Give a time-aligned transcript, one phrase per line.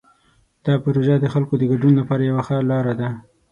[0.65, 3.09] دا پروژه د خلکو د ګډون لپاره یوه ښه لاره ده.